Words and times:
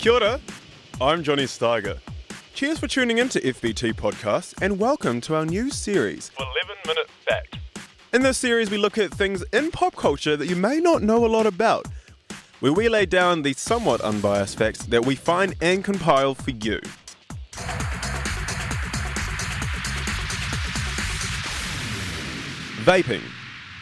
Kia 0.00 0.12
ora, 0.12 0.40
I'm 0.98 1.22
Johnny 1.22 1.44
Steiger. 1.44 1.98
Cheers 2.54 2.78
for 2.78 2.88
tuning 2.88 3.18
in 3.18 3.28
to 3.28 3.38
FBT 3.38 3.92
Podcast 3.92 4.54
and 4.62 4.78
welcome 4.78 5.20
to 5.20 5.34
our 5.34 5.44
new 5.44 5.68
series, 5.68 6.30
11 6.38 6.54
Minute 6.86 7.10
Fact. 7.28 7.58
In 8.14 8.22
this 8.22 8.38
series, 8.38 8.70
we 8.70 8.78
look 8.78 8.96
at 8.96 9.12
things 9.12 9.44
in 9.52 9.70
pop 9.70 9.94
culture 9.94 10.38
that 10.38 10.46
you 10.46 10.56
may 10.56 10.80
not 10.80 11.02
know 11.02 11.26
a 11.26 11.28
lot 11.28 11.44
about, 11.44 11.86
where 12.60 12.72
we 12.72 12.88
lay 12.88 13.04
down 13.04 13.42
the 13.42 13.52
somewhat 13.52 14.00
unbiased 14.00 14.56
facts 14.56 14.86
that 14.86 15.04
we 15.04 15.16
find 15.16 15.54
and 15.60 15.84
compile 15.84 16.34
for 16.34 16.52
you. 16.52 16.80
Vaping. 22.86 23.24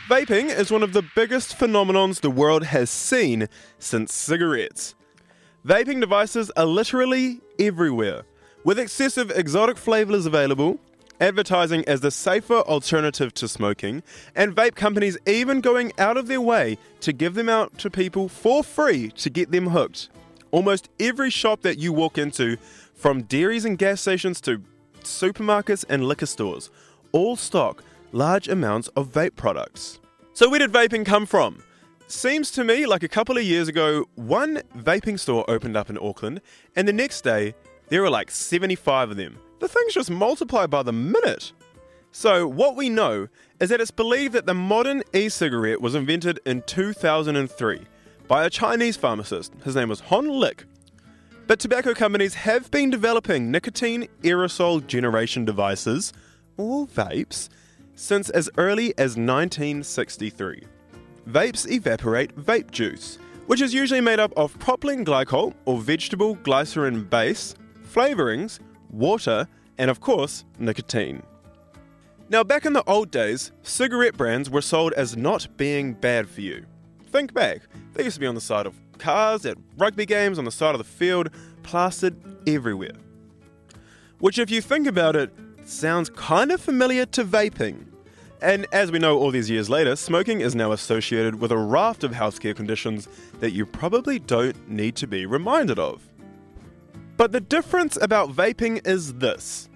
Vaping 0.08 0.48
is 0.48 0.72
one 0.72 0.82
of 0.82 0.94
the 0.94 1.04
biggest 1.14 1.56
phenomenons 1.56 2.22
the 2.22 2.28
world 2.28 2.64
has 2.64 2.90
seen 2.90 3.48
since 3.78 4.12
cigarettes. 4.12 4.96
Vaping 5.66 6.00
devices 6.00 6.52
are 6.56 6.64
literally 6.64 7.40
everywhere, 7.58 8.22
with 8.62 8.78
excessive 8.78 9.32
exotic 9.32 9.76
flavors 9.76 10.24
available, 10.24 10.78
advertising 11.20 11.84
as 11.88 12.00
the 12.00 12.12
safer 12.12 12.60
alternative 12.60 13.34
to 13.34 13.48
smoking, 13.48 14.04
and 14.36 14.54
vape 14.54 14.76
companies 14.76 15.18
even 15.26 15.60
going 15.60 15.92
out 15.98 16.16
of 16.16 16.28
their 16.28 16.40
way 16.40 16.78
to 17.00 17.12
give 17.12 17.34
them 17.34 17.48
out 17.48 17.76
to 17.76 17.90
people 17.90 18.28
for 18.28 18.62
free 18.62 19.10
to 19.10 19.28
get 19.28 19.50
them 19.50 19.66
hooked. 19.66 20.08
Almost 20.52 20.90
every 21.00 21.28
shop 21.28 21.62
that 21.62 21.78
you 21.78 21.92
walk 21.92 22.18
into, 22.18 22.56
from 22.94 23.22
dairies 23.22 23.64
and 23.64 23.76
gas 23.76 24.00
stations 24.00 24.40
to 24.42 24.62
supermarkets 25.00 25.84
and 25.88 26.06
liquor 26.06 26.26
stores, 26.26 26.70
all 27.10 27.34
stock 27.34 27.82
large 28.12 28.46
amounts 28.46 28.86
of 28.88 29.12
vape 29.12 29.34
products. 29.34 29.98
So, 30.34 30.48
where 30.48 30.60
did 30.60 30.72
vaping 30.72 31.04
come 31.04 31.26
from? 31.26 31.64
Seems 32.10 32.50
to 32.52 32.64
me 32.64 32.86
like 32.86 33.02
a 33.02 33.08
couple 33.08 33.36
of 33.36 33.44
years 33.44 33.68
ago, 33.68 34.08
one 34.14 34.62
vaping 34.78 35.20
store 35.20 35.44
opened 35.46 35.76
up 35.76 35.90
in 35.90 35.98
Auckland, 35.98 36.40
and 36.74 36.88
the 36.88 36.92
next 36.92 37.20
day, 37.20 37.54
there 37.90 38.00
were 38.00 38.08
like 38.08 38.30
75 38.30 39.10
of 39.10 39.18
them. 39.18 39.38
The 39.58 39.68
things 39.68 39.92
just 39.92 40.10
multiply 40.10 40.66
by 40.66 40.82
the 40.82 40.92
minute. 40.92 41.52
So, 42.10 42.48
what 42.48 42.76
we 42.76 42.88
know 42.88 43.28
is 43.60 43.68
that 43.68 43.82
it's 43.82 43.90
believed 43.90 44.32
that 44.32 44.46
the 44.46 44.54
modern 44.54 45.02
e 45.12 45.28
cigarette 45.28 45.82
was 45.82 45.94
invented 45.94 46.40
in 46.46 46.62
2003 46.62 47.82
by 48.26 48.46
a 48.46 48.50
Chinese 48.50 48.96
pharmacist. 48.96 49.52
His 49.62 49.76
name 49.76 49.90
was 49.90 50.00
Hon 50.00 50.28
Lik. 50.30 50.64
But 51.46 51.60
tobacco 51.60 51.92
companies 51.92 52.32
have 52.32 52.70
been 52.70 52.88
developing 52.88 53.50
nicotine 53.50 54.08
aerosol 54.22 54.86
generation 54.86 55.44
devices, 55.44 56.14
or 56.56 56.86
vapes, 56.86 57.50
since 57.96 58.30
as 58.30 58.48
early 58.56 58.94
as 58.96 59.18
1963. 59.18 60.62
Vapes 61.28 61.70
evaporate 61.70 62.34
vape 62.36 62.70
juice, 62.70 63.18
which 63.48 63.60
is 63.60 63.74
usually 63.74 64.00
made 64.00 64.18
up 64.18 64.32
of 64.34 64.58
propylene 64.58 65.04
glycol 65.04 65.52
or 65.66 65.78
vegetable 65.78 66.36
glycerin 66.36 67.04
base, 67.04 67.54
flavorings, 67.86 68.60
water, 68.88 69.46
and 69.76 69.90
of 69.90 70.00
course, 70.00 70.46
nicotine. 70.58 71.22
Now, 72.30 72.44
back 72.44 72.64
in 72.64 72.72
the 72.72 72.82
old 72.86 73.10
days, 73.10 73.52
cigarette 73.62 74.16
brands 74.16 74.48
were 74.48 74.62
sold 74.62 74.94
as 74.94 75.18
not 75.18 75.54
being 75.58 75.92
bad 75.92 76.30
for 76.30 76.40
you. 76.40 76.64
Think 77.10 77.34
back, 77.34 77.60
they 77.92 78.04
used 78.04 78.14
to 78.14 78.20
be 78.20 78.26
on 78.26 78.34
the 78.34 78.40
side 78.40 78.64
of 78.64 78.74
cars, 78.96 79.44
at 79.44 79.58
rugby 79.76 80.06
games, 80.06 80.38
on 80.38 80.46
the 80.46 80.50
side 80.50 80.74
of 80.74 80.78
the 80.78 80.84
field, 80.84 81.28
plastered 81.62 82.16
everywhere. 82.46 82.96
Which, 84.18 84.38
if 84.38 84.50
you 84.50 84.62
think 84.62 84.86
about 84.86 85.14
it, 85.14 85.30
sounds 85.66 86.08
kind 86.08 86.50
of 86.50 86.60
familiar 86.62 87.04
to 87.04 87.22
vaping. 87.22 87.84
And 88.40 88.66
as 88.72 88.92
we 88.92 88.98
know 88.98 89.18
all 89.18 89.30
these 89.30 89.50
years 89.50 89.68
later, 89.68 89.96
smoking 89.96 90.40
is 90.40 90.54
now 90.54 90.72
associated 90.72 91.40
with 91.40 91.50
a 91.50 91.56
raft 91.56 92.04
of 92.04 92.12
healthcare 92.12 92.54
conditions 92.54 93.08
that 93.40 93.50
you 93.50 93.66
probably 93.66 94.18
don't 94.18 94.68
need 94.68 94.94
to 94.96 95.06
be 95.06 95.26
reminded 95.26 95.78
of. 95.78 96.08
But 97.16 97.32
the 97.32 97.40
difference 97.40 97.98
about 98.00 98.30
vaping 98.30 98.86
is 98.86 99.14
this 99.14 99.68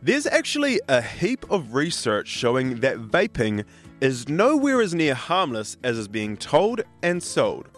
there's 0.00 0.26
actually 0.26 0.80
a 0.88 1.02
heap 1.02 1.50
of 1.50 1.74
research 1.74 2.28
showing 2.28 2.80
that 2.80 2.98
vaping 2.98 3.64
is 4.00 4.28
nowhere 4.28 4.80
as 4.80 4.94
near 4.94 5.14
harmless 5.14 5.76
as 5.82 5.98
is 5.98 6.06
being 6.06 6.36
told 6.36 6.82
and 7.02 7.20
sold, 7.20 7.68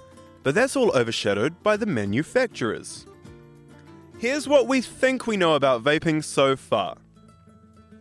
but 0.42 0.54
that's 0.54 0.76
all 0.76 0.94
overshadowed 0.94 1.62
by 1.62 1.78
the 1.78 1.86
manufacturers. 1.86 3.06
Here's 4.18 4.46
what 4.46 4.68
we 4.68 4.82
think 4.82 5.26
we 5.26 5.38
know 5.38 5.54
about 5.54 5.82
vaping 5.82 6.22
so 6.22 6.56
far. 6.56 6.98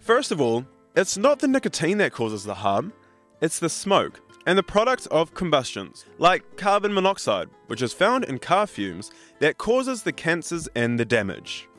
First 0.01 0.33
of 0.33 0.41
all, 0.41 0.65
it's 0.99 1.17
not 1.17 1.39
the 1.39 1.47
nicotine 1.47 1.97
that 1.99 2.11
causes 2.11 2.43
the 2.43 2.55
harm, 2.55 2.91
it's 3.39 3.57
the 3.57 3.69
smoke 3.69 4.19
and 4.45 4.57
the 4.57 4.63
products 4.63 5.05
of 5.05 5.33
combustions, 5.33 6.03
like 6.17 6.57
carbon 6.57 6.93
monoxide, 6.93 7.47
which 7.67 7.81
is 7.81 7.93
found 7.93 8.25
in 8.25 8.37
car 8.37 8.67
fumes, 8.67 9.09
that 9.39 9.57
causes 9.57 10.03
the 10.03 10.11
cancers 10.11 10.67
and 10.75 10.99
the 10.99 11.05
damage. 11.05 11.69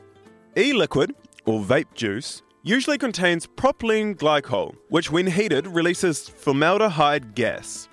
E 0.57 0.73
liquid, 0.73 1.15
or 1.45 1.61
vape 1.61 1.93
juice, 1.93 2.41
usually 2.63 2.97
contains 2.97 3.47
propylene 3.47 4.15
glycol, 4.17 4.75
which, 4.89 5.11
when 5.11 5.27
heated, 5.27 5.67
releases 5.67 6.27
formaldehyde 6.27 7.35
gas. 7.35 7.91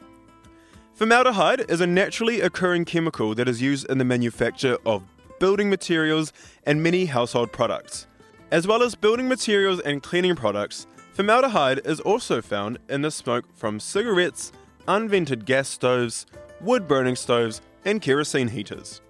Formaldehyde 0.94 1.70
is 1.70 1.82
a 1.82 1.88
naturally 1.88 2.40
occurring 2.40 2.86
chemical 2.86 3.36
that 3.36 3.50
is 3.50 3.62
used 3.62 3.90
in 3.90 3.98
the 3.98 4.06
manufacture 4.06 4.78
of 4.86 5.04
building 5.40 5.70
materials 5.70 6.32
and 6.64 6.82
many 6.82 7.06
household 7.06 7.52
products. 7.52 8.08
As 8.50 8.66
well 8.66 8.82
as 8.82 8.96
building 8.96 9.28
materials 9.28 9.82
and 9.82 10.02
cleaning 10.02 10.38
products, 10.38 10.88
formaldehyde 11.17 11.81
is 11.83 12.00
also 12.01 12.44
found 12.44 12.78
in 12.89 13.01
the 13.01 13.09
smoke 13.09 13.45
from 13.55 13.79
cigarettes, 13.79 14.51
unvented 14.88 15.45
gas 15.45 15.67
stoves, 15.67 16.28
wood 16.61 16.88
burning 16.88 17.16
stoves, 17.16 17.59
and 17.85 18.03
kerosene 18.03 18.50
heaters. 18.50 19.01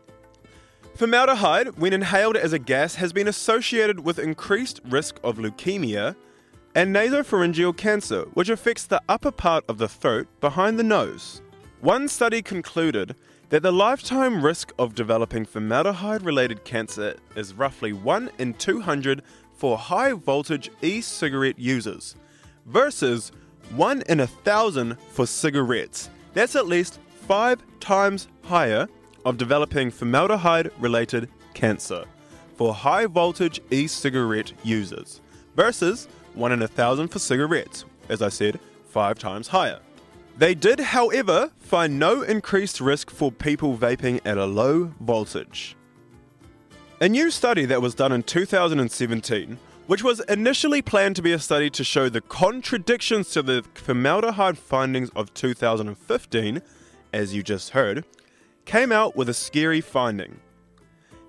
Formaldehyde, 0.96 1.78
when 1.78 1.92
inhaled 1.92 2.38
as 2.38 2.54
a 2.54 2.60
gas, 2.60 2.96
has 2.96 3.12
been 3.12 3.28
associated 3.28 4.00
with 4.00 4.20
increased 4.20 4.80
risk 4.86 5.20
of 5.22 5.38
leukemia 5.38 6.16
and 6.76 6.96
nasopharyngeal 6.96 7.76
cancer, 7.76 8.22
which 8.36 8.48
affects 8.48 8.86
the 8.86 9.02
upper 9.10 9.30
part 9.30 9.66
of 9.68 9.78
the 9.78 9.90
throat 9.90 10.30
behind 10.40 10.80
the 10.80 10.84
nose. 10.84 11.42
One 11.82 12.08
study 12.08 12.42
concluded 12.42 13.18
that 13.50 13.64
the 13.64 13.74
lifetime 13.74 14.46
risk 14.46 14.72
of 14.80 14.96
developing 14.96 15.44
formaldehyde 15.44 16.24
related 16.24 16.64
cancer 16.64 17.16
is 17.36 17.54
roughly 17.54 17.92
1 17.92 18.32
in 18.38 18.54
200 18.54 19.24
for 19.58 19.78
high 19.78 20.14
voltage 20.14 20.70
e 20.82 21.02
cigarette 21.02 21.60
users 21.60 22.16
versus 22.66 23.32
1 23.76 24.04
in 24.08 24.22
a 24.22 24.28
thousand 24.28 24.98
for 25.12 25.26
cigarettes. 25.26 26.10
That's 26.34 26.56
at 26.56 26.68
least 26.68 27.00
five 27.28 27.62
times 27.80 28.28
higher 28.44 28.88
of 29.26 29.38
developing 29.38 29.92
formaldehyde 29.92 30.72
related 30.80 31.30
cancer 31.54 32.06
for 32.56 32.74
high 32.74 33.06
voltage 33.06 33.60
e 33.72 33.88
cigarette 33.88 34.54
users 34.64 35.22
versus 35.56 36.08
1 36.36 36.52
in 36.52 36.62
a 36.62 36.68
thousand 36.68 37.10
for 37.10 37.20
cigarettes. 37.20 37.86
As 38.10 38.22
I 38.22 38.30
said, 38.30 38.60
five 38.90 39.20
times 39.20 39.48
higher. 39.48 39.80
They 40.38 40.54
did, 40.54 40.80
however, 40.80 41.52
find 41.58 41.98
no 41.98 42.22
increased 42.22 42.80
risk 42.80 43.10
for 43.10 43.32
people 43.32 43.76
vaping 43.76 44.22
at 44.24 44.38
a 44.38 44.46
low 44.46 44.94
voltage. 45.00 45.77
A 47.00 47.08
new 47.08 47.30
study 47.30 47.66
that 47.66 47.82
was 47.82 47.94
done 47.96 48.12
in 48.12 48.24
2017 48.24 49.60
which 49.88 50.04
was 50.04 50.20
initially 50.22 50.82
planned 50.82 51.16
to 51.16 51.22
be 51.22 51.32
a 51.32 51.40
study 51.40 51.70
to 51.70 51.84
show 51.84 52.10
the 52.10 52.22
contradictions 52.22 53.32
to 53.32 53.42
the 53.42 53.64
formaldehyde 53.74 54.58
findings 54.58 55.10
of 55.16 55.34
2015, 55.34 56.62
as 57.14 57.34
you 57.34 57.42
just 57.42 57.70
heard, 57.70 58.04
came 58.66 58.92
out 58.92 59.16
with 59.16 59.30
a 59.30 59.34
scary 59.34 59.80
finding. 59.80 60.40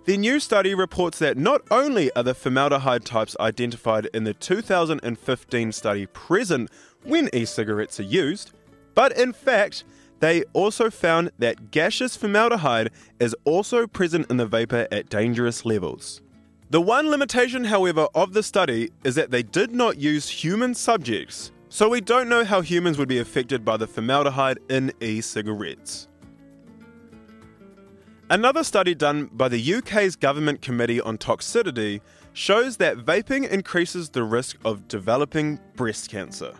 The 0.06 0.16
new 0.16 0.40
study 0.40 0.74
reports 0.74 1.18
that 1.20 1.36
not 1.36 1.62
only 1.70 2.10
are 2.12 2.22
the 2.24 2.34
formaldehyde 2.34 3.04
types 3.04 3.36
identified 3.38 4.06
in 4.06 4.24
the 4.24 4.34
2015 4.34 5.72
study 5.72 6.06
present 6.06 6.70
when 7.04 7.30
e 7.32 7.44
cigarettes 7.44 8.00
are 8.00 8.04
used, 8.04 8.52
but 8.94 9.16
in 9.16 9.32
fact, 9.32 9.84
they 10.20 10.42
also 10.52 10.90
found 10.90 11.30
that 11.38 11.70
gaseous 11.70 12.16
formaldehyde 12.16 12.90
is 13.20 13.34
also 13.44 13.86
present 13.86 14.30
in 14.30 14.36
the 14.36 14.46
vapor 14.46 14.88
at 14.90 15.08
dangerous 15.08 15.64
levels. 15.64 16.22
The 16.70 16.80
one 16.80 17.08
limitation, 17.08 17.64
however, 17.64 18.08
of 18.14 18.34
the 18.34 18.42
study 18.42 18.90
is 19.04 19.14
that 19.14 19.30
they 19.30 19.42
did 19.42 19.72
not 19.72 19.96
use 19.98 20.28
human 20.28 20.74
subjects, 20.74 21.50
so 21.70 21.88
we 21.88 22.00
don't 22.00 22.28
know 22.28 22.44
how 22.44 22.60
humans 22.60 22.98
would 22.98 23.08
be 23.08 23.18
affected 23.18 23.64
by 23.64 23.76
the 23.76 23.86
formaldehyde 23.86 24.58
in 24.68 24.92
e 25.00 25.20
cigarettes. 25.20 26.08
Another 28.30 28.62
study 28.62 28.94
done 28.94 29.30
by 29.32 29.48
the 29.48 29.74
UK's 29.74 30.14
Government 30.14 30.60
Committee 30.60 31.00
on 31.00 31.16
Toxicity 31.16 32.02
shows 32.34 32.76
that 32.76 32.98
vaping 32.98 33.48
increases 33.48 34.10
the 34.10 34.22
risk 34.22 34.58
of 34.66 34.86
developing 34.86 35.58
breast 35.76 36.10
cancer. 36.10 36.52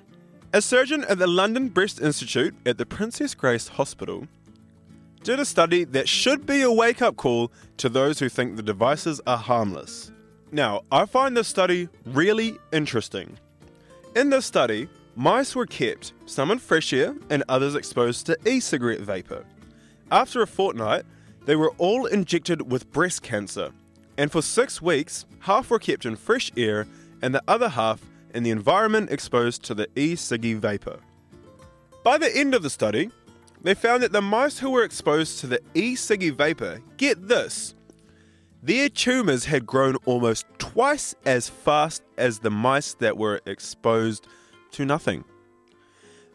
A 0.58 0.60
surgeon 0.60 1.04
at 1.04 1.20
the 1.20 1.28
London 1.28 1.68
Breast 1.68 2.00
Institute 2.00 2.52
at 2.66 2.78
the 2.78 2.84
Princess 2.84 3.32
Grace 3.32 3.68
Hospital 3.68 4.26
did 5.22 5.38
a 5.38 5.44
study 5.44 5.84
that 5.84 6.08
should 6.08 6.46
be 6.46 6.62
a 6.62 6.72
wake 6.72 7.00
up 7.00 7.14
call 7.14 7.52
to 7.76 7.88
those 7.88 8.18
who 8.18 8.28
think 8.28 8.56
the 8.56 8.62
devices 8.64 9.20
are 9.24 9.36
harmless. 9.36 10.10
Now, 10.50 10.82
I 10.90 11.06
find 11.06 11.36
this 11.36 11.46
study 11.46 11.88
really 12.04 12.58
interesting. 12.72 13.38
In 14.16 14.30
this 14.30 14.46
study, 14.46 14.88
mice 15.14 15.54
were 15.54 15.64
kept, 15.64 16.12
some 16.26 16.50
in 16.50 16.58
fresh 16.58 16.92
air 16.92 17.14
and 17.30 17.44
others 17.48 17.76
exposed 17.76 18.26
to 18.26 18.36
e 18.44 18.58
cigarette 18.58 19.02
vapor. 19.02 19.44
After 20.10 20.42
a 20.42 20.46
fortnight, 20.48 21.04
they 21.46 21.54
were 21.54 21.70
all 21.78 22.06
injected 22.06 22.68
with 22.68 22.90
breast 22.90 23.22
cancer, 23.22 23.70
and 24.16 24.32
for 24.32 24.42
six 24.42 24.82
weeks, 24.82 25.24
half 25.38 25.70
were 25.70 25.78
kept 25.78 26.04
in 26.04 26.16
fresh 26.16 26.50
air 26.56 26.88
and 27.22 27.32
the 27.32 27.44
other 27.46 27.68
half 27.68 28.00
in 28.34 28.42
the 28.42 28.50
environment 28.50 29.10
exposed 29.10 29.62
to 29.64 29.74
the 29.74 29.88
e 29.96 30.14
ciggy 30.14 30.56
vapor. 30.56 31.00
By 32.04 32.18
the 32.18 32.34
end 32.36 32.54
of 32.54 32.62
the 32.62 32.70
study, 32.70 33.10
they 33.62 33.74
found 33.74 34.02
that 34.02 34.12
the 34.12 34.22
mice 34.22 34.58
who 34.58 34.70
were 34.70 34.84
exposed 34.84 35.40
to 35.40 35.46
the 35.46 35.60
e 35.74 35.94
ciggy 35.94 36.32
vapor, 36.32 36.80
get 36.96 37.28
this, 37.28 37.74
their 38.62 38.88
tumours 38.88 39.44
had 39.44 39.66
grown 39.66 39.96
almost 40.04 40.44
twice 40.58 41.14
as 41.24 41.48
fast 41.48 42.02
as 42.16 42.40
the 42.40 42.50
mice 42.50 42.94
that 42.94 43.16
were 43.16 43.40
exposed 43.46 44.26
to 44.72 44.84
nothing. 44.84 45.24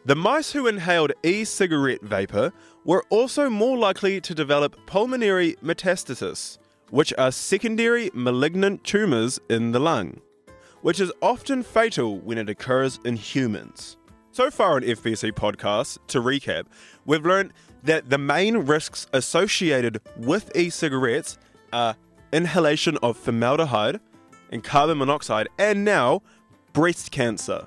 The 0.06 0.14
mice 0.16 0.52
who 0.52 0.66
inhaled 0.66 1.12
e 1.22 1.44
cigarette 1.44 2.02
vapor 2.02 2.52
were 2.84 3.04
also 3.10 3.50
more 3.50 3.76
likely 3.76 4.20
to 4.22 4.34
develop 4.34 4.76
pulmonary 4.86 5.56
metastasis, 5.62 6.58
which 6.90 7.12
are 7.18 7.30
secondary 7.30 8.10
malignant 8.14 8.84
tumours 8.84 9.38
in 9.50 9.72
the 9.72 9.80
lung, 9.80 10.20
which 10.84 11.00
is 11.00 11.10
often 11.22 11.62
fatal 11.62 12.18
when 12.18 12.36
it 12.36 12.50
occurs 12.50 13.00
in 13.06 13.16
humans. 13.16 13.96
So 14.32 14.50
far 14.50 14.76
on 14.76 14.82
FBT 14.82 15.32
podcasts, 15.32 15.96
to 16.08 16.20
recap, 16.20 16.66
we've 17.06 17.24
learned 17.24 17.54
that 17.84 18.10
the 18.10 18.18
main 18.18 18.58
risks 18.58 19.06
associated 19.14 20.02
with 20.18 20.54
e 20.54 20.68
cigarettes 20.68 21.38
are 21.72 21.96
inhalation 22.34 22.98
of 23.02 23.16
formaldehyde 23.16 23.98
and 24.52 24.62
carbon 24.62 24.98
monoxide, 24.98 25.48
and 25.58 25.86
now 25.86 26.20
breast 26.74 27.10
cancer. 27.10 27.64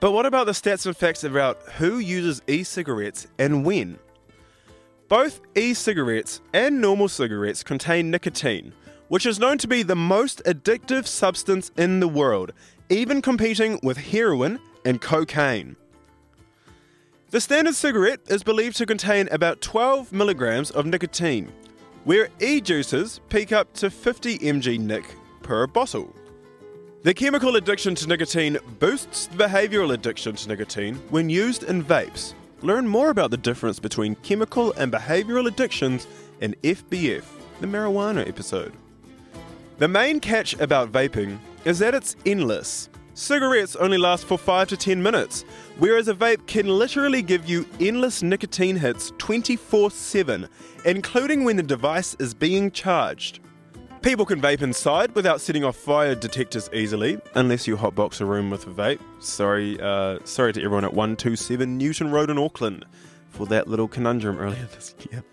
But 0.00 0.12
what 0.12 0.24
about 0.24 0.46
the 0.46 0.52
stats 0.52 0.86
and 0.86 0.96
facts 0.96 1.24
about 1.24 1.60
who 1.72 1.98
uses 1.98 2.40
e 2.46 2.62
cigarettes 2.62 3.26
and 3.38 3.66
when? 3.66 3.98
Both 5.08 5.42
e 5.54 5.74
cigarettes 5.74 6.40
and 6.54 6.80
normal 6.80 7.08
cigarettes 7.08 7.62
contain 7.62 8.10
nicotine, 8.10 8.72
which 9.08 9.26
is 9.26 9.38
known 9.38 9.58
to 9.58 9.68
be 9.68 9.82
the 9.82 9.96
most 9.96 10.42
addictive 10.44 11.06
substance 11.06 11.70
in 11.76 12.00
the 12.00 12.08
world, 12.08 12.52
even 12.88 13.22
competing 13.22 13.78
with 13.82 13.96
heroin 13.96 14.58
and 14.84 15.00
cocaine. 15.00 15.76
The 17.30 17.40
standard 17.40 17.74
cigarette 17.74 18.20
is 18.28 18.44
believed 18.44 18.76
to 18.76 18.86
contain 18.86 19.28
about 19.32 19.60
12 19.60 20.12
milligrams 20.12 20.70
of 20.70 20.86
nicotine, 20.86 21.52
where 22.04 22.28
e 22.40 22.60
juices 22.60 23.20
peak 23.28 23.50
up 23.50 23.72
to 23.74 23.90
50 23.90 24.38
mg 24.38 24.78
nic 24.78 25.04
per 25.42 25.66
bottle. 25.66 26.14
The 27.02 27.12
chemical 27.12 27.56
addiction 27.56 27.94
to 27.96 28.06
nicotine 28.06 28.56
boosts 28.78 29.26
the 29.26 29.44
behavioral 29.44 29.92
addiction 29.92 30.36
to 30.36 30.48
nicotine 30.48 30.94
when 31.10 31.28
used 31.28 31.64
in 31.64 31.84
vapes. 31.84 32.34
Learn 32.62 32.88
more 32.88 33.10
about 33.10 33.30
the 33.30 33.36
difference 33.36 33.78
between 33.78 34.14
chemical 34.16 34.72
and 34.74 34.90
behavioral 34.90 35.46
addictions 35.46 36.06
in 36.40 36.54
FBF, 36.62 37.24
the 37.60 37.66
marijuana 37.66 38.26
episode. 38.26 38.72
The 39.76 39.88
main 39.88 40.20
catch 40.20 40.54
about 40.60 40.92
vaping 40.92 41.36
is 41.64 41.80
that 41.80 41.96
it's 41.96 42.14
endless. 42.24 42.88
Cigarettes 43.14 43.74
only 43.74 43.98
last 43.98 44.24
for 44.24 44.38
5 44.38 44.68
to 44.68 44.76
10 44.76 45.02
minutes, 45.02 45.44
whereas 45.78 46.06
a 46.06 46.14
vape 46.14 46.46
can 46.46 46.68
literally 46.68 47.22
give 47.22 47.48
you 47.48 47.66
endless 47.80 48.22
nicotine 48.22 48.76
hits 48.76 49.12
24 49.18 49.90
7, 49.90 50.48
including 50.84 51.42
when 51.42 51.56
the 51.56 51.62
device 51.62 52.14
is 52.20 52.34
being 52.34 52.70
charged. 52.70 53.40
People 54.00 54.24
can 54.24 54.40
vape 54.40 54.62
inside 54.62 55.12
without 55.16 55.40
setting 55.40 55.64
off 55.64 55.74
fire 55.74 56.14
detectors 56.14 56.70
easily, 56.72 57.18
unless 57.34 57.66
you 57.66 57.76
hotbox 57.76 58.20
a 58.20 58.24
room 58.24 58.50
with 58.50 58.68
a 58.68 58.70
vape. 58.70 59.00
Sorry, 59.18 59.80
uh, 59.80 60.20
sorry 60.22 60.52
to 60.52 60.62
everyone 60.62 60.84
at 60.84 60.94
127 60.94 61.76
Newton 61.76 62.12
Road 62.12 62.30
in 62.30 62.38
Auckland 62.38 62.84
for 63.30 63.44
that 63.46 63.66
little 63.66 63.88
conundrum 63.88 64.38
earlier 64.38 64.68
this 64.72 64.94
year. 65.10 65.24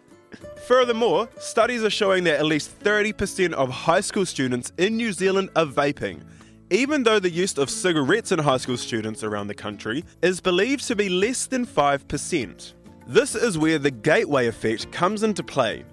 Furthermore, 0.67 1.27
studies 1.39 1.83
are 1.83 1.89
showing 1.89 2.23
that 2.25 2.39
at 2.39 2.45
least 2.45 2.79
30% 2.79 3.53
of 3.53 3.69
high 3.69 4.01
school 4.01 4.25
students 4.25 4.71
in 4.77 4.95
New 4.95 5.11
Zealand 5.11 5.49
are 5.55 5.65
vaping, 5.65 6.21
even 6.69 7.03
though 7.03 7.19
the 7.19 7.29
use 7.29 7.57
of 7.57 7.69
cigarettes 7.69 8.31
in 8.31 8.39
high 8.39 8.57
school 8.57 8.77
students 8.77 9.23
around 9.23 9.47
the 9.47 9.55
country 9.55 10.05
is 10.21 10.39
believed 10.39 10.87
to 10.87 10.95
be 10.95 11.09
less 11.09 11.47
than 11.47 11.65
5%. 11.65 12.73
This 13.07 13.35
is 13.35 13.57
where 13.57 13.79
the 13.79 13.91
gateway 13.91 14.47
effect 14.47 14.91
comes 14.91 15.23
into 15.23 15.43
play. 15.43 15.83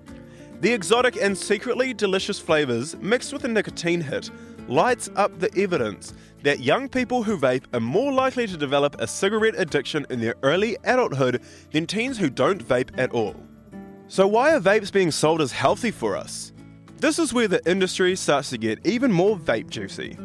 The 0.61 0.73
exotic 0.73 1.17
and 1.17 1.37
secretly 1.37 1.95
delicious 1.95 2.39
flavours 2.39 2.97
mixed 2.97 3.33
with 3.33 3.45
a 3.45 3.49
nicotine 3.49 4.01
hit 4.01 4.31
lights 4.69 5.09
up 5.17 5.39
the 5.39 5.51
evidence 5.57 6.15
that 6.43 6.61
young 6.61 6.89
people 6.89 7.23
who 7.23 7.39
vape 7.39 7.65
are 7.73 7.81
more 7.81 8.13
likely 8.13 8.47
to 8.47 8.57
develop 8.57 8.97
a 9.01 9.07
cigarette 9.07 9.55
addiction 9.57 10.07
in 10.11 10.21
their 10.21 10.35
early 10.43 10.77
adulthood 10.85 11.43
than 11.73 11.87
teens 11.87 12.19
who 12.19 12.29
don't 12.29 12.63
vape 12.63 12.91
at 12.99 13.13
all. 13.13 13.35
So, 14.11 14.27
why 14.27 14.55
are 14.55 14.61
vapes 14.61 14.91
being 14.91 15.11
sold 15.11 15.43
as 15.43 15.53
healthy 15.53 15.91
for 15.91 16.17
us? 16.17 16.53
This 16.97 17.19
is 17.19 17.35
where 17.35 17.47
the 17.47 17.71
industry 17.71 18.17
starts 18.17 18.49
to 18.51 18.59
get 18.59 18.85
even 18.87 19.13
more 19.13 19.37
vape 19.37 19.69
juicy. 19.69 20.17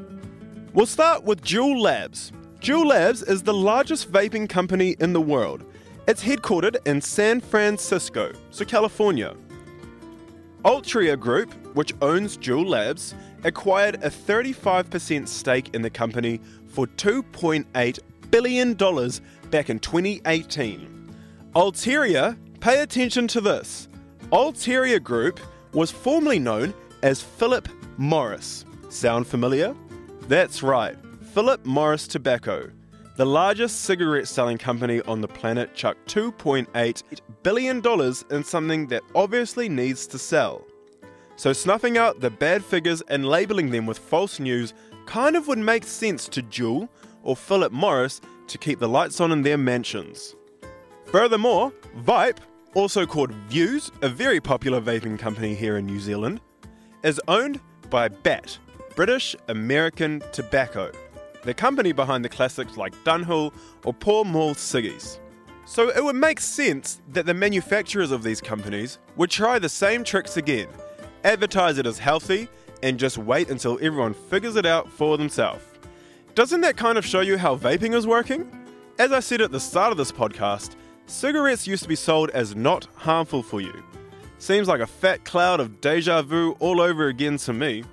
We'll 0.74 0.86
start 0.86 1.26
with 1.26 1.42
Juul 1.42 1.82
Labs. 1.82 2.32
Juul 2.62 2.86
Labs 2.86 3.22
is 3.24 3.44
the 3.44 3.54
largest 3.54 4.10
vaping 4.10 4.48
company 4.48 4.96
in 5.02 5.12
the 5.12 5.20
world. 5.20 5.66
It's 6.08 6.24
headquartered 6.24 6.78
in 6.88 7.02
San 7.02 7.42
Francisco, 7.42 8.32
so 8.52 8.64
California. 8.64 9.36
Altria 10.64 11.20
Group, 11.20 11.54
which 11.76 11.94
owns 12.02 12.38
Juul 12.38 12.66
Labs, 12.66 13.14
acquired 13.44 13.96
a 13.96 14.10
35% 14.10 15.28
stake 15.28 15.76
in 15.76 15.82
the 15.82 15.90
company 15.90 16.40
for 16.68 16.88
$2.8 16.88 18.00
billion 18.32 18.74
back 19.52 19.70
in 19.70 19.80
2018. 19.80 20.94
Altria, 21.54 22.38
pay 22.64 22.80
attention 22.80 23.28
to 23.28 23.42
this. 23.42 23.90
Altria 24.32 25.04
Group 25.04 25.42
was 25.74 25.92
formerly 25.92 26.40
known 26.40 26.74
as 27.02 27.22
Philip 27.22 27.68
Morris. 27.98 28.64
Sound 28.88 29.28
familiar? 29.28 29.76
That's 30.30 30.64
right, 30.64 30.96
Philip 31.34 31.66
Morris 31.66 32.08
Tobacco. 32.08 32.72
The 33.18 33.26
largest 33.26 33.82
cigarette 33.82 34.30
selling 34.30 34.58
company 34.58 35.02
on 35.02 35.20
the 35.20 35.28
planet 35.28 35.76
chucked 35.76 36.08
$2.8 36.16 37.04
billion 37.44 37.86
in 38.32 38.44
something 38.46 38.88
that 38.88 39.04
obviously 39.14 39.68
needs 39.68 40.08
to 40.08 40.18
sell. 40.18 40.66
So, 41.36 41.52
snuffing 41.52 41.98
out 41.98 42.22
the 42.22 42.30
bad 42.30 42.64
figures 42.64 43.02
and 43.10 43.26
labeling 43.26 43.72
them 43.72 43.86
with 43.86 43.98
false 43.98 44.40
news 44.40 44.74
kind 45.06 45.36
of 45.36 45.50
would 45.50 45.60
make 45.60 45.84
sense 45.84 46.30
to 46.30 46.42
Juul 46.42 46.88
or 47.24 47.36
Philip 47.36 47.74
Morris 47.74 48.22
to 48.48 48.58
keep 48.58 48.80
the 48.80 48.88
lights 48.88 49.20
on 49.20 49.34
in 49.34 49.42
their 49.42 49.58
mansions. 49.58 50.34
Furthermore, 51.06 51.74
Vype, 52.06 52.40
also 52.74 53.06
called 53.06 53.32
Vuse, 53.50 53.92
a 54.02 54.10
very 54.10 54.40
popular 54.40 54.82
vaping 54.82 55.18
company 55.18 55.56
here 55.56 55.78
in 55.78 55.86
New 55.86 56.00
Zealand, 56.00 56.42
is 57.04 57.20
owned 57.28 57.60
by 57.90 58.08
BAT, 58.08 58.58
British 58.96 59.36
American 59.48 60.22
Tobacco 60.32 60.92
the 61.44 61.54
company 61.54 61.92
behind 61.92 62.24
the 62.24 62.30
classics 62.30 62.78
like 62.78 62.96
Dunhill 63.04 63.54
or 63.86 63.94
Pall 63.94 64.26
Mall 64.26 64.56
Ciggies. 64.56 65.20
So 65.66 65.90
it 65.90 66.04
would 66.04 66.16
make 66.16 66.40
sense 66.40 67.02
that 67.10 67.26
the 67.26 67.34
manufacturers 67.34 68.12
of 68.12 68.24
these 68.24 68.42
companies 68.42 69.00
would 69.16 69.30
try 69.30 69.60
the 69.60 69.70
same 69.70 70.04
tricks 70.04 70.38
again, 70.38 70.68
advertise 71.24 71.78
it 71.78 71.86
as 71.86 72.00
healthy, 72.00 72.50
and 72.82 73.00
just 73.00 73.18
wait 73.18 73.50
until 73.50 73.78
everyone 73.82 74.14
figures 74.14 74.56
it 74.56 74.66
out 74.66 74.90
for 74.90 75.18
themselves. 75.18 75.64
Doesn't 76.36 76.62
that 76.62 76.76
kind 76.76 76.98
of 76.98 77.06
show 77.06 77.22
you 77.22 77.38
how 77.38 77.56
vaping 77.56 77.94
is 77.94 78.08
working? 78.08 78.50
As 79.00 79.12
I 79.12 79.20
said 79.20 79.42
at 79.42 79.52
the 79.52 79.60
start 79.60 79.92
of 79.92 79.98
this 79.98 80.12
podcast, 80.12 80.76
cigarettes 81.06 81.68
used 81.68 81.84
to 81.84 81.90
be 81.90 81.96
sold 81.96 82.30
as 82.32 82.56
not 82.56 82.88
harmful 82.96 83.44
for 83.44 83.62
you. 83.62 83.84
Seems 84.38 84.68
like 84.68 84.82
a 84.82 84.88
fat 84.88 85.24
cloud 85.24 85.60
of 85.60 85.80
deja 85.80 86.22
vu 86.22 86.56
all 86.60 86.82
over 86.82 87.08
again 87.08 87.38
to 87.38 87.54
me. 87.54 87.84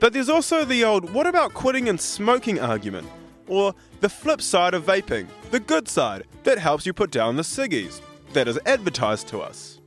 But 0.00 0.12
there's 0.12 0.28
also 0.28 0.64
the 0.64 0.84
old 0.84 1.10
what 1.10 1.26
about 1.26 1.54
quitting 1.54 1.88
and 1.88 2.00
smoking 2.00 2.58
argument, 2.58 3.08
or 3.46 3.74
the 4.00 4.08
flip 4.08 4.42
side 4.42 4.74
of 4.74 4.84
vaping, 4.84 5.28
the 5.50 5.60
good 5.60 5.86
side 5.86 6.24
that 6.42 6.58
helps 6.58 6.84
you 6.84 6.92
put 6.92 7.12
down 7.12 7.36
the 7.36 7.42
ciggies, 7.42 8.00
that 8.32 8.48
is 8.48 8.58
advertised 8.66 9.28
to 9.28 9.40
us. 9.40 9.80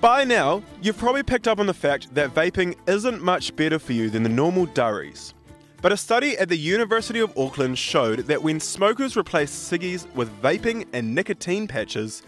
By 0.00 0.22
now, 0.22 0.62
you've 0.80 0.96
probably 0.96 1.24
picked 1.24 1.48
up 1.48 1.58
on 1.58 1.66
the 1.66 1.74
fact 1.74 2.14
that 2.14 2.34
vaping 2.34 2.76
isn't 2.86 3.20
much 3.20 3.56
better 3.56 3.80
for 3.80 3.94
you 3.94 4.10
than 4.10 4.22
the 4.22 4.28
normal 4.28 4.66
durries. 4.66 5.34
But 5.80 5.92
a 5.92 5.96
study 5.96 6.36
at 6.38 6.48
the 6.48 6.56
University 6.56 7.20
of 7.20 7.36
Auckland 7.38 7.78
showed 7.78 8.20
that 8.20 8.42
when 8.42 8.58
smokers 8.58 9.16
replace 9.16 9.52
ciggies 9.52 10.12
with 10.14 10.42
vaping 10.42 10.88
and 10.92 11.14
nicotine 11.14 11.68
patches, 11.68 12.22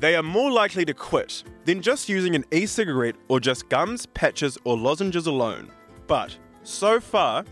they 0.00 0.16
are 0.16 0.24
more 0.24 0.50
likely 0.50 0.84
to 0.84 0.92
quit 0.92 1.44
than 1.64 1.80
just 1.80 2.08
using 2.08 2.34
an 2.34 2.44
e 2.50 2.66
cigarette 2.66 3.14
or 3.28 3.38
just 3.38 3.68
gums, 3.68 4.06
patches, 4.06 4.58
or 4.64 4.76
lozenges 4.76 5.28
alone. 5.28 5.70
But 6.08 6.36
so 6.64 6.98
far, 6.98 7.44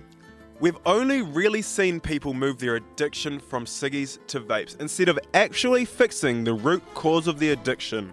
we've 0.58 0.78
only 0.86 1.22
really 1.22 1.62
seen 1.62 2.00
people 2.00 2.34
move 2.34 2.58
their 2.58 2.74
addiction 2.74 3.38
from 3.38 3.64
ciggies 3.64 4.18
to 4.26 4.40
vapes 4.40 4.78
instead 4.80 5.08
of 5.08 5.20
actually 5.34 5.84
fixing 5.84 6.42
the 6.42 6.54
root 6.54 6.82
cause 6.94 7.28
of 7.28 7.38
the 7.38 7.50
addiction 7.50 8.12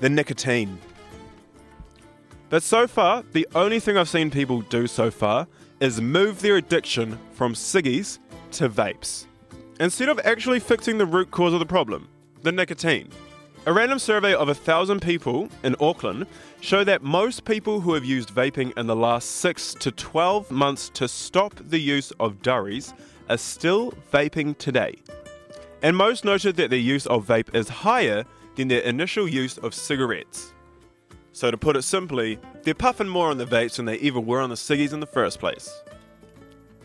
the 0.00 0.10
nicotine. 0.10 0.78
But 2.50 2.62
so 2.62 2.86
far, 2.86 3.24
the 3.32 3.48
only 3.54 3.80
thing 3.80 3.96
I've 3.96 4.10
seen 4.10 4.30
people 4.30 4.60
do 4.60 4.86
so 4.86 5.10
far 5.10 5.48
is 5.80 6.00
move 6.00 6.40
their 6.40 6.56
addiction 6.56 7.18
from 7.32 7.54
ciggies 7.54 8.18
to 8.52 8.68
vapes 8.68 9.26
instead 9.80 10.08
of 10.08 10.18
actually 10.24 10.60
fixing 10.60 10.98
the 10.98 11.06
root 11.06 11.30
cause 11.30 11.52
of 11.52 11.60
the 11.60 11.66
problem 11.66 12.08
the 12.42 12.52
nicotine. 12.52 13.10
A 13.66 13.72
random 13.72 13.98
survey 13.98 14.32
of 14.32 14.48
a 14.48 14.54
thousand 14.54 15.02
people 15.02 15.48
in 15.64 15.74
Auckland 15.80 16.26
show 16.60 16.84
that 16.84 17.02
most 17.02 17.44
people 17.44 17.80
who 17.80 17.94
have 17.94 18.04
used 18.04 18.28
vaping 18.28 18.72
in 18.78 18.86
the 18.86 18.94
last 18.94 19.32
6 19.38 19.74
to 19.80 19.90
12 19.90 20.52
months 20.52 20.88
to 20.90 21.08
stop 21.08 21.52
the 21.58 21.80
use 21.80 22.12
of 22.20 22.40
durries 22.42 22.94
are 23.28 23.36
still 23.36 23.92
vaping 24.12 24.56
today. 24.58 24.94
And 25.82 25.96
most 25.96 26.24
noted 26.24 26.54
that 26.56 26.70
their 26.70 26.78
use 26.78 27.06
of 27.06 27.26
vape 27.26 27.52
is 27.52 27.68
higher 27.68 28.24
than 28.54 28.68
their 28.68 28.82
initial 28.82 29.26
use 29.26 29.58
of 29.58 29.74
cigarettes. 29.74 30.52
So 31.36 31.50
to 31.50 31.58
put 31.58 31.76
it 31.76 31.82
simply, 31.82 32.38
they're 32.62 32.72
puffing 32.72 33.08
more 33.08 33.28
on 33.28 33.36
the 33.36 33.44
vapes 33.44 33.76
than 33.76 33.84
they 33.84 33.98
ever 33.98 34.18
were 34.18 34.40
on 34.40 34.48
the 34.48 34.56
ciggies 34.56 34.94
in 34.94 35.00
the 35.00 35.06
first 35.06 35.38
place. 35.38 35.82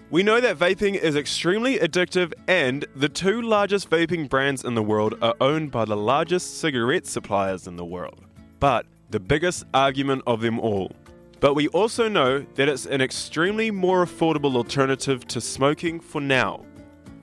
We 0.09 0.23
know 0.23 0.41
that 0.41 0.57
vaping 0.57 0.95
is 0.95 1.15
extremely 1.15 1.79
addictive, 1.79 2.33
and 2.49 2.83
the 2.93 3.07
two 3.07 3.41
largest 3.41 3.89
vaping 3.89 4.27
brands 4.27 4.65
in 4.65 4.75
the 4.75 4.83
world 4.83 5.17
are 5.21 5.35
owned 5.39 5.71
by 5.71 5.85
the 5.85 5.95
largest 5.95 6.59
cigarette 6.59 7.07
suppliers 7.07 7.65
in 7.65 7.77
the 7.77 7.85
world. 7.85 8.25
But 8.59 8.87
the 9.09 9.21
biggest 9.21 9.63
argument 9.73 10.23
of 10.27 10.41
them 10.41 10.59
all. 10.59 10.91
But 11.39 11.53
we 11.53 11.69
also 11.69 12.09
know 12.09 12.45
that 12.55 12.67
it's 12.67 12.85
an 12.85 12.99
extremely 12.99 13.71
more 13.71 14.05
affordable 14.05 14.57
alternative 14.57 15.25
to 15.29 15.39
smoking 15.39 16.01
for 16.01 16.19
now. 16.19 16.65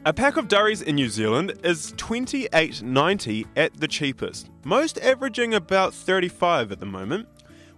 A 0.05 0.13
pack 0.13 0.37
of 0.37 0.49
durries 0.49 0.83
in 0.83 0.95
New 0.95 1.09
Zealand 1.09 1.55
is 1.65 1.93
$28.90 1.93 3.47
at 3.57 3.75
the 3.75 3.89
cheapest, 3.89 4.49
most 4.65 4.99
averaging 4.99 5.55
about 5.55 5.93
35 5.93 6.73
at 6.73 6.81
the 6.81 6.87
moment 6.87 7.29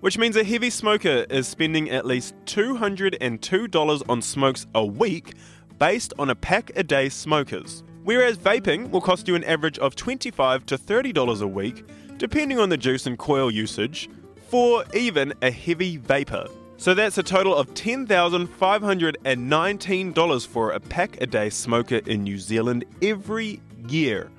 which 0.00 0.18
means 0.18 0.36
a 0.36 0.44
heavy 0.44 0.70
smoker 0.70 1.26
is 1.30 1.46
spending 1.46 1.90
at 1.90 2.06
least 2.06 2.34
$202 2.46 4.02
on 4.08 4.22
smokes 4.22 4.66
a 4.74 4.84
week 4.84 5.34
based 5.78 6.12
on 6.18 6.30
a 6.30 6.34
pack 6.34 6.70
a 6.76 6.82
day 6.82 7.08
smokers. 7.08 7.82
Whereas 8.02 8.38
vaping 8.38 8.90
will 8.90 9.02
cost 9.02 9.28
you 9.28 9.34
an 9.34 9.44
average 9.44 9.78
of 9.78 9.94
25 9.94 10.66
to 10.66 10.78
$30 10.78 11.42
a 11.42 11.46
week, 11.46 11.84
depending 12.16 12.58
on 12.58 12.70
the 12.70 12.76
juice 12.76 13.06
and 13.06 13.18
coil 13.18 13.50
usage, 13.50 14.08
for 14.48 14.84
even 14.94 15.34
a 15.42 15.50
heavy 15.50 15.98
vapor. 15.98 16.46
So 16.80 16.94
that's 16.94 17.18
a 17.18 17.22
total 17.22 17.54
of 17.54 17.75
$10,519 17.75 20.46
for 20.46 20.70
a 20.70 20.80
pack 20.80 21.20
a 21.20 21.26
day 21.26 21.50
smoker 21.50 22.00
in 22.06 22.22
New 22.22 22.38
Zealand 22.38 22.87
every 23.02 23.60
year. 23.87 24.30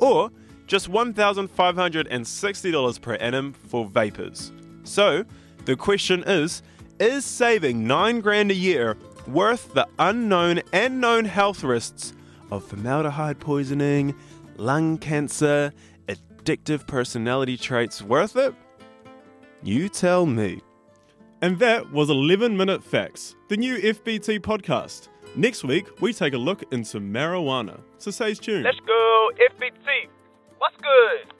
Or 0.00 0.32
just 0.66 0.90
$1,560 0.90 3.00
per 3.00 3.14
annum 3.14 3.52
for 3.52 3.86
vapors. 3.86 4.50
So, 4.82 5.24
the 5.66 5.76
question 5.76 6.24
is 6.26 6.64
Is 6.98 7.24
saving 7.24 7.86
9 7.86 8.18
grand 8.18 8.50
a 8.50 8.54
year 8.54 8.96
worth 9.28 9.72
the 9.74 9.86
unknown 10.00 10.62
and 10.72 11.00
known 11.00 11.24
health 11.24 11.62
risks 11.62 12.12
of 12.50 12.64
formaldehyde 12.64 13.38
poisoning, 13.38 14.16
lung 14.56 14.98
cancer, 14.98 15.72
addictive 16.08 16.88
personality 16.88 17.56
traits 17.56 18.02
worth 18.02 18.34
it? 18.34 18.52
You 19.62 19.88
tell 19.88 20.26
me. 20.26 20.60
And 21.44 21.58
that 21.58 21.92
was 21.92 22.08
11 22.08 22.56
Minute 22.56 22.82
Facts, 22.82 23.36
the 23.48 23.58
new 23.58 23.76
FBT 23.76 24.40
podcast. 24.40 25.08
Next 25.36 25.62
week, 25.62 26.00
we 26.00 26.14
take 26.14 26.32
a 26.32 26.38
look 26.38 26.62
into 26.72 27.00
marijuana. 27.00 27.82
So 27.98 28.10
stay 28.10 28.32
tuned. 28.32 28.64
Let's 28.64 28.80
go, 28.80 29.30
FBT. 29.50 30.08
What's 30.56 30.76
good? 30.78 31.34